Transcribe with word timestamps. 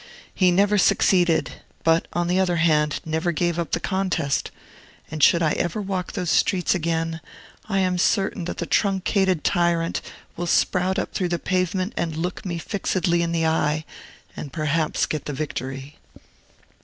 He 0.33 0.49
never 0.49 0.79
succeeded, 0.79 1.61
but, 1.83 2.07
on 2.11 2.25
the 2.27 2.39
other 2.39 2.55
hand, 2.55 3.01
never 3.05 3.31
gave 3.31 3.59
up 3.59 3.69
the 3.73 3.79
contest; 3.79 4.49
and 5.11 5.21
should 5.21 5.43
I 5.43 5.51
ever 5.51 5.79
walk 5.79 6.13
those 6.13 6.31
streets 6.31 6.73
again, 6.73 7.21
I 7.69 7.77
am 7.81 7.99
certain 7.99 8.45
that 8.45 8.57
the 8.57 8.65
truncated 8.65 9.43
tyrant 9.43 10.01
will 10.35 10.47
sprout 10.47 10.97
up 10.97 11.13
through 11.13 11.29
the 11.29 11.37
pavement 11.37 11.93
and 11.95 12.15
look 12.17 12.43
me 12.47 12.57
fixedly 12.57 13.21
in 13.21 13.31
the 13.31 13.45
eye, 13.45 13.85
and 14.35 14.51
perhaps 14.51 15.05
get 15.05 15.25
the 15.25 15.33
victory. 15.33 15.97